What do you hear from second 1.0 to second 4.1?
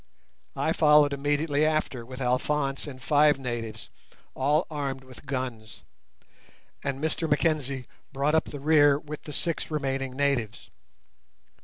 immediately after with Alphonse and five natives